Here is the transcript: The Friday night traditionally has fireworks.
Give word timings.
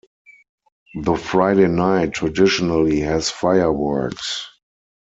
The 1.03 1.13
Friday 1.15 1.67
night 1.67 2.13
traditionally 2.13 3.01
has 3.01 3.29
fireworks. 3.29 4.47